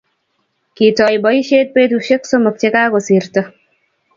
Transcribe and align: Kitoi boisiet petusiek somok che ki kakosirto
Kitoi 0.79 1.17
boisiet 1.27 1.67
petusiek 1.75 2.21
somok 2.31 2.55
che 2.61 2.67
ki 2.69 2.75
kakosirto 2.75 3.41